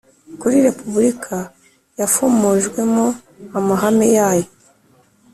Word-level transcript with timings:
kuri 0.39 0.55
repubulika 0.67 1.37
yafomojwemo 1.99 3.05
amahame 3.57 4.07
yayo: 4.17 4.47